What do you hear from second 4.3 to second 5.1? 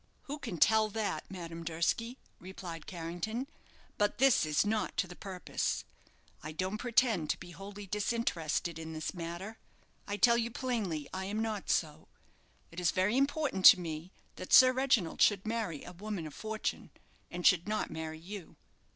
is not to